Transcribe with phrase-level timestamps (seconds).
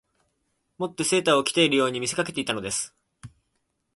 [0.79, 2.95] 以てセーターを着ているように見せかけていたのです